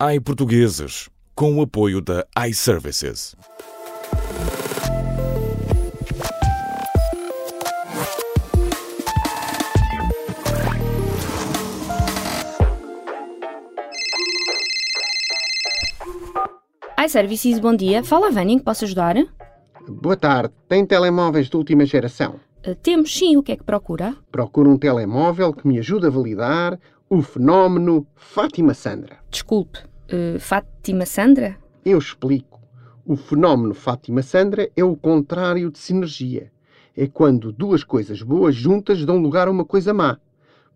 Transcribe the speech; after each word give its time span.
iPortugueses, 0.00 1.10
com 1.34 1.56
o 1.56 1.62
apoio 1.62 2.00
da 2.00 2.24
iServices. 2.46 3.34
iServices, 17.04 17.58
bom 17.58 17.74
dia. 17.74 18.04
Fala 18.04 18.30
Vânia, 18.30 18.56
que 18.56 18.64
posso 18.64 18.84
ajudar? 18.84 19.16
Boa 19.88 20.16
tarde. 20.16 20.54
Tem 20.68 20.86
telemóveis 20.86 21.48
de 21.48 21.56
última 21.56 21.84
geração? 21.84 22.38
Uh, 22.64 22.76
temos, 22.76 23.12
sim. 23.12 23.36
O 23.36 23.42
que 23.42 23.50
é 23.50 23.56
que 23.56 23.64
procura? 23.64 24.14
Procuro 24.30 24.70
um 24.70 24.78
telemóvel 24.78 25.52
que 25.52 25.66
me 25.66 25.80
ajude 25.80 26.06
a 26.06 26.10
validar 26.10 26.78
o 27.10 27.22
fenómeno 27.22 28.06
Fátima 28.14 28.74
Sandra. 28.74 29.18
Desculpe, 29.30 29.78
uh, 30.12 30.38
Fátima 30.38 31.06
Sandra? 31.06 31.56
Eu 31.84 31.98
explico. 31.98 32.60
O 33.04 33.16
fenómeno 33.16 33.74
Fátima 33.74 34.22
Sandra 34.22 34.70
é 34.76 34.84
o 34.84 34.96
contrário 34.96 35.70
de 35.70 35.78
sinergia. 35.78 36.50
É 36.96 37.06
quando 37.06 37.52
duas 37.52 37.84
coisas 37.84 38.22
boas 38.22 38.54
juntas 38.54 39.04
dão 39.04 39.18
lugar 39.18 39.48
a 39.48 39.50
uma 39.50 39.64
coisa 39.64 39.94
má. 39.94 40.18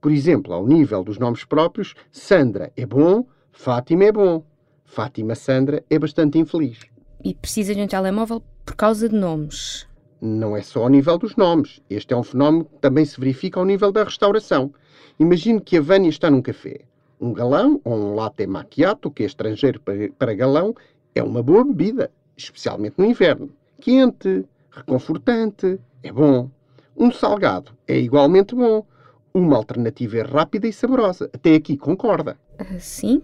Por 0.00 0.10
exemplo, 0.10 0.52
ao 0.52 0.66
nível 0.66 1.04
dos 1.04 1.18
nomes 1.18 1.44
próprios, 1.44 1.94
Sandra 2.10 2.72
é 2.76 2.86
bom, 2.86 3.26
Fátima 3.50 4.04
é 4.04 4.12
bom. 4.12 4.44
Fátima 4.84 5.34
Sandra 5.34 5.84
é 5.88 5.98
bastante 5.98 6.38
infeliz. 6.38 6.78
E 7.24 7.34
precisa 7.34 7.74
de 7.74 7.80
um 7.80 7.86
telemóvel 7.86 8.42
por 8.64 8.74
causa 8.74 9.08
de 9.08 9.14
nomes. 9.14 9.86
Não 10.20 10.56
é 10.56 10.62
só 10.62 10.84
ao 10.84 10.88
nível 10.88 11.18
dos 11.18 11.36
nomes. 11.36 11.80
Este 11.90 12.14
é 12.14 12.16
um 12.16 12.22
fenómeno 12.22 12.64
que 12.64 12.78
também 12.78 13.04
se 13.04 13.18
verifica 13.18 13.58
ao 13.58 13.66
nível 13.66 13.90
da 13.90 14.04
restauração. 14.04 14.72
Imagine 15.18 15.60
que 15.60 15.76
a 15.76 15.80
Vânia 15.80 16.08
está 16.08 16.30
num 16.30 16.40
café. 16.40 16.80
Um 17.22 17.32
galão 17.32 17.80
ou 17.84 17.94
um 17.94 18.14
latte 18.16 18.44
macchiato, 18.48 19.08
que 19.08 19.22
é 19.22 19.26
estrangeiro 19.26 19.80
para 20.18 20.34
galão, 20.34 20.74
é 21.14 21.22
uma 21.22 21.40
boa 21.40 21.64
bebida, 21.64 22.10
especialmente 22.36 22.96
no 22.98 23.04
inverno. 23.04 23.48
Quente, 23.80 24.44
reconfortante, 24.72 25.78
é 26.02 26.10
bom. 26.10 26.50
Um 26.96 27.12
salgado 27.12 27.70
é 27.86 27.96
igualmente 27.96 28.56
bom. 28.56 28.84
Uma 29.32 29.56
alternativa 29.56 30.18
é 30.18 30.22
rápida 30.22 30.66
e 30.66 30.72
saborosa. 30.72 31.30
Até 31.32 31.54
aqui 31.54 31.76
concorda. 31.76 32.36
Uh, 32.60 32.80
sim, 32.80 33.22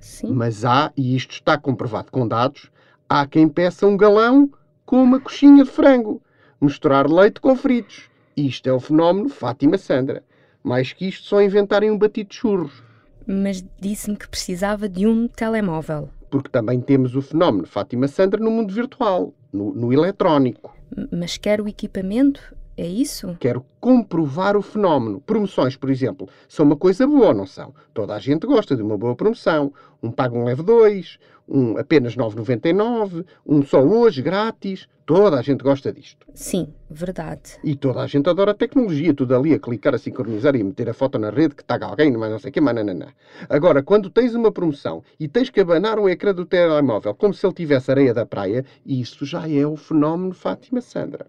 sim. 0.00 0.32
Mas 0.32 0.64
há, 0.64 0.92
e 0.96 1.14
isto 1.14 1.30
está 1.30 1.56
comprovado 1.56 2.10
com 2.10 2.26
dados, 2.26 2.68
há 3.08 3.24
quem 3.28 3.48
peça 3.48 3.86
um 3.86 3.96
galão 3.96 4.50
com 4.84 5.00
uma 5.00 5.20
coxinha 5.20 5.62
de 5.62 5.70
frango. 5.70 6.20
Misturar 6.60 7.08
leite 7.08 7.40
com 7.40 7.54
fritos. 7.54 8.10
Isto 8.36 8.68
é 8.68 8.72
o 8.72 8.80
fenómeno 8.80 9.28
Fátima 9.28 9.78
Sandra. 9.78 10.24
Mais 10.64 10.92
que 10.92 11.06
isto, 11.06 11.28
só 11.28 11.40
inventarem 11.40 11.92
um 11.92 11.96
batido 11.96 12.30
de 12.30 12.34
churros. 12.34 12.89
Mas 13.30 13.64
disse-me 13.78 14.16
que 14.16 14.28
precisava 14.28 14.88
de 14.88 15.06
um 15.06 15.28
telemóvel. 15.28 16.08
Porque 16.28 16.48
também 16.48 16.80
temos 16.80 17.14
o 17.14 17.22
fenómeno 17.22 17.64
Fátima 17.64 18.08
Sandra 18.08 18.42
no 18.42 18.50
mundo 18.50 18.74
virtual, 18.74 19.32
no, 19.52 19.72
no 19.72 19.92
eletrónico. 19.92 20.74
Mas 21.12 21.36
quer 21.36 21.60
o 21.60 21.68
equipamento? 21.68 22.40
É 22.76 22.86
isso? 22.86 23.36
Quero 23.38 23.64
comprovar 23.78 24.56
o 24.56 24.62
fenómeno. 24.62 25.20
Promoções, 25.20 25.76
por 25.76 25.90
exemplo, 25.90 26.28
são 26.48 26.66
uma 26.66 26.76
coisa 26.76 27.06
boa, 27.06 27.32
não 27.32 27.46
são? 27.46 27.72
Toda 27.94 28.14
a 28.14 28.18
gente 28.18 28.46
gosta 28.46 28.74
de 28.74 28.82
uma 28.82 28.98
boa 28.98 29.14
promoção. 29.14 29.72
Um 30.02 30.10
paga 30.10 30.36
um 30.36 30.44
leve 30.44 30.62
dois, 30.62 31.18
um 31.50 31.76
apenas 31.76 32.16
9,99, 32.16 33.24
um 33.44 33.62
só 33.64 33.82
hoje, 33.82 34.22
grátis. 34.22 34.88
Toda 35.04 35.40
a 35.40 35.42
gente 35.42 35.64
gosta 35.64 35.92
disto. 35.92 36.24
Sim, 36.34 36.72
verdade. 36.88 37.58
E 37.64 37.74
toda 37.74 38.00
a 38.00 38.06
gente 38.06 38.30
adora 38.30 38.52
a 38.52 38.54
tecnologia, 38.54 39.12
tudo 39.12 39.34
ali 39.34 39.52
a 39.52 39.58
clicar, 39.58 39.92
a 39.92 39.98
sincronizar 39.98 40.54
e 40.54 40.60
a 40.60 40.64
meter 40.64 40.88
a 40.88 40.94
foto 40.94 41.18
na 41.18 41.30
rede 41.30 41.56
que 41.56 41.64
taga 41.64 41.86
alguém, 41.86 42.16
mas 42.16 42.30
não 42.30 42.38
sei 42.38 42.50
o 42.50 42.52
que, 42.52 42.60
mananana. 42.60 43.12
Agora, 43.48 43.82
quando 43.82 44.08
tens 44.08 44.36
uma 44.36 44.52
promoção 44.52 45.02
e 45.18 45.26
tens 45.26 45.50
que 45.50 45.58
abanar 45.58 45.98
o 45.98 46.08
ecrã 46.08 46.32
do 46.32 46.46
telemóvel 46.46 47.12
como 47.12 47.34
se 47.34 47.44
ele 47.44 47.54
tivesse 47.54 47.90
areia 47.90 48.14
da 48.14 48.24
praia, 48.24 48.64
isso 48.86 49.26
já 49.26 49.50
é 49.50 49.66
o 49.66 49.74
fenómeno 49.74 50.32
Fátima 50.32 50.80
Sandra. 50.80 51.26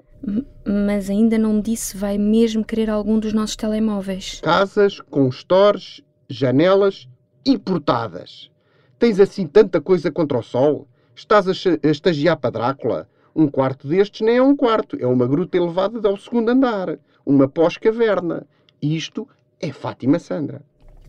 Mas 0.63 1.09
ainda 1.09 1.39
não 1.39 1.53
me 1.53 1.61
disse 1.63 1.91
se 1.91 1.97
vai 1.97 2.19
mesmo 2.19 2.63
querer 2.63 2.89
algum 2.91 3.17
dos 3.17 3.33
nossos 3.33 3.55
telemóveis. 3.55 4.39
Casas 4.41 4.99
com 4.99 5.31
stores, 5.31 6.03
janelas 6.29 7.07
e 7.43 7.57
portadas. 7.57 8.51
Tens 9.01 9.19
assim 9.19 9.47
tanta 9.47 9.81
coisa 9.81 10.11
contra 10.11 10.37
o 10.37 10.43
sol? 10.43 10.87
Estás 11.15 11.47
a, 11.47 11.53
estagiar 11.89 12.37
para 12.37 12.51
Drácula? 12.51 13.09
Um 13.35 13.47
quarto 13.47 13.87
destes 13.87 14.21
nem 14.21 14.37
é 14.37 14.43
um 14.43 14.55
quarto, 14.55 14.95
é 14.99 15.07
uma 15.07 15.25
gruta 15.25 15.57
elevada 15.57 16.07
ao 16.07 16.15
segundo 16.17 16.49
andar, 16.49 16.99
uma 17.25 17.47
pós-caverna. 17.47 18.45
Isto 18.79 19.27
é 19.59 19.71
Fátima 19.71 20.19
Sandra. 20.19 20.61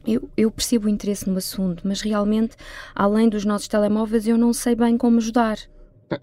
Eu, 0.07 0.27
eu, 0.39 0.51
percebo 0.51 0.87
o 0.87 0.89
interesse 0.89 1.29
no 1.29 1.37
assunto, 1.37 1.87
mas 1.87 2.01
realmente, 2.01 2.57
além 2.95 3.29
dos 3.29 3.45
nossos 3.45 3.69
telemóveis, 3.69 4.27
eu 4.27 4.39
não 4.39 4.55
sei 4.55 4.75
bem 4.75 4.97
como 4.97 5.19
ajudar. 5.19 5.59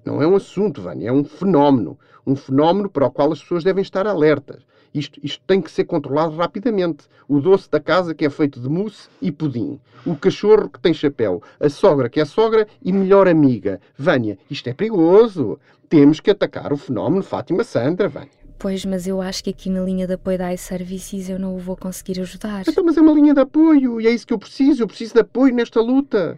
Não 0.04 0.24
é 0.24 0.28
um 0.28 0.36
assunto, 0.36 0.82
Vânia, 0.82 1.10
é 1.10 1.12
um 1.12 1.24
fenómeno. 1.24 2.00
Um 2.26 2.36
fenómeno 2.36 2.90
para 2.90 3.06
o 3.06 3.12
qual 3.12 3.32
as 3.32 3.44
pessoas 3.44 3.64
devem 3.64 3.84
estar 3.84 4.08
alertas. 4.08 4.64
Isto, 4.94 5.20
isto 5.24 5.42
tem 5.46 5.62
que 5.62 5.72
ser 5.72 5.86
controlado 5.86 6.36
rapidamente. 6.36 7.06
O 7.28 7.40
doce 7.40 7.70
da 7.70 7.80
casa 7.80 8.16
que 8.16 8.26
é 8.26 8.30
feito 8.30 8.60
de 8.60 8.68
mousse 8.68 9.08
e 9.22 9.32
pudim. 9.32 9.80
O 10.06 10.16
cachorro 10.16 10.70
que 10.70 10.80
tem 10.80 10.94
chapéu. 10.94 11.42
A 11.60 11.70
sogra 11.70 12.10
que 12.10 12.20
é 12.20 12.26
sogra 12.26 12.68
e 12.84 12.92
melhor 12.92 13.28
amiga. 13.28 13.80
Vânia, 13.98 14.38
isto 14.50 14.68
é 14.68 14.74
perigoso. 14.74 15.60
Temos 15.88 16.20
que 16.20 16.32
atacar 16.32 16.74
o 16.74 16.78
fenómeno 16.78 17.24
Fátima 17.24 17.64
Sandra, 17.64 18.08
Vânia. 18.08 18.40
Pois, 18.58 18.84
mas 18.84 19.08
eu 19.08 19.22
acho 19.22 19.44
que 19.44 19.52
aqui 19.52 19.70
na 19.70 19.82
linha 19.82 20.06
de 20.06 20.14
apoio 20.14 20.38
da 20.38 20.54
iServices 20.54 21.30
eu 21.30 21.40
não 21.40 21.56
o 21.56 21.60
vou 21.60 21.78
conseguir 21.78 22.20
ajudar. 22.20 22.64
Então, 22.68 22.84
mas 22.84 22.98
é 22.98 23.02
uma 23.02 23.14
linha 23.14 23.34
de 23.34 23.40
apoio 23.40 24.02
e 24.02 24.08
é 24.08 24.12
isso 24.12 24.28
que 24.28 24.34
eu 24.34 24.40
preciso. 24.40 24.84
Eu 24.84 24.88
preciso 24.88 25.14
de 25.14 25.22
apoio 25.22 25.56
nesta 25.56 25.80
luta. 25.80 26.38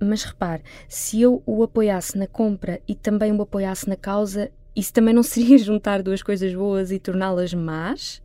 Mas 0.00 0.24
repare, 0.24 0.62
se 0.88 1.22
eu 1.22 1.42
o 1.46 1.62
apoiasse 1.62 2.18
na 2.18 2.26
compra 2.26 2.80
e 2.88 2.94
também 2.94 3.32
o 3.32 3.40
apoiasse 3.40 3.88
na 3.88 3.96
causa, 3.96 4.50
isso 4.80 4.92
também 4.92 5.14
não 5.14 5.22
seria 5.22 5.58
juntar 5.62 6.02
duas 6.02 6.22
coisas 6.22 6.52
boas 6.54 6.90
e 6.90 6.98
torná-las 6.98 7.54
más? 7.54 8.22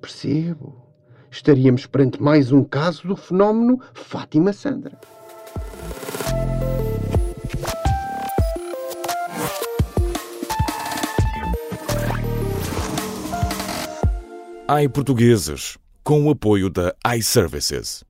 Percebo. 0.00 0.82
Estaríamos 1.30 1.86
perante 1.86 2.20
mais 2.20 2.52
um 2.52 2.62
caso 2.62 3.06
do 3.06 3.16
fenómeno 3.16 3.80
Fátima 3.94 4.52
Sandra. 4.52 4.98
iPortugueses, 14.84 15.78
com 16.02 16.26
o 16.26 16.30
apoio 16.30 16.68
da 16.68 16.94
iServices. 17.16 18.04